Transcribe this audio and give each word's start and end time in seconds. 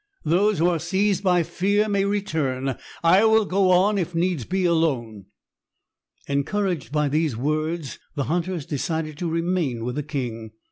"Those 0.25 0.57
who 0.57 0.67
are 0.67 0.79
seized 0.79 1.23
by 1.23 1.43
fear 1.43 1.87
may 1.87 2.05
return. 2.05 2.75
I 3.03 3.23
will 3.25 3.45
go 3.45 3.69
on, 3.69 3.99
if 3.99 4.15
needs 4.15 4.45
be, 4.45 4.65
alone." 4.65 5.25
Encouraged 6.27 6.91
by 6.91 7.07
these 7.07 7.37
words, 7.37 7.99
the 8.15 8.23
hunters 8.23 8.65
decided 8.65 9.15
to 9.19 9.29
remain 9.29 9.85
with 9.85 9.93
the 9.93 10.01
king. 10.01 10.53